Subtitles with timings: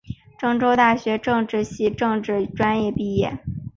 [0.39, 3.37] 郑州大学政治系政治专业毕业。